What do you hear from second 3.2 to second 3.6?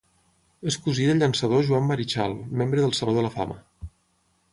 la Fama.